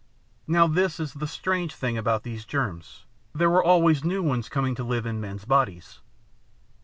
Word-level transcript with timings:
"Now 0.47 0.65
this 0.65 0.99
is 0.99 1.13
the 1.13 1.27
strange 1.27 1.75
thing 1.75 1.95
about 1.95 2.23
these 2.23 2.43
germs. 2.43 3.05
There 3.35 3.51
were 3.51 3.63
always 3.63 4.03
new 4.03 4.23
ones 4.23 4.49
coming 4.49 4.73
to 4.73 4.83
live 4.83 5.05
in 5.05 5.21
men's 5.21 5.45
bodies. 5.45 5.99